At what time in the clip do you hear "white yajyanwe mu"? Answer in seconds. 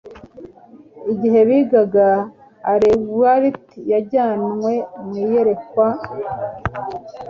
3.19-5.13